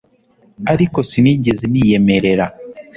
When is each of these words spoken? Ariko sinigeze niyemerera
Ariko 0.73 0.97
sinigeze 1.09 1.63
niyemerera 1.73 2.45